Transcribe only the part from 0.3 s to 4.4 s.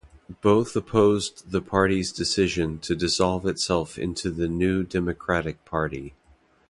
Both opposed the party's decision to dissolve itself into